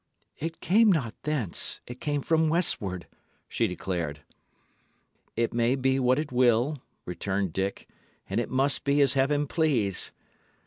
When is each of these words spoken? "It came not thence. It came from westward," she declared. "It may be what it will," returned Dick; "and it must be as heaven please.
"It 0.39 0.61
came 0.61 0.91
not 0.91 1.13
thence. 1.21 1.79
It 1.85 2.01
came 2.01 2.23
from 2.23 2.49
westward," 2.49 3.05
she 3.47 3.67
declared. 3.67 4.21
"It 5.35 5.53
may 5.53 5.75
be 5.75 5.99
what 5.99 6.17
it 6.17 6.31
will," 6.31 6.79
returned 7.05 7.53
Dick; 7.53 7.87
"and 8.27 8.39
it 8.39 8.49
must 8.49 8.83
be 8.83 8.99
as 9.01 9.13
heaven 9.13 9.45
please. 9.45 10.11